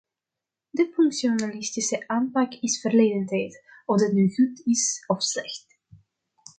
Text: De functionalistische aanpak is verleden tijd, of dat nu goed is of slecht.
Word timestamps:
De 0.73 0.91
functionalistische 0.93 2.07
aanpak 2.07 2.53
is 2.53 2.81
verleden 2.81 3.25
tijd, 3.25 3.63
of 3.85 3.99
dat 3.99 4.11
nu 4.11 4.33
goed 4.33 4.61
is 4.65 5.03
of 5.07 5.23
slecht. 5.23 5.79